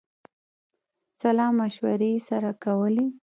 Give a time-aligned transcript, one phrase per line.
[1.21, 3.05] سلامشورې یې سره کولې.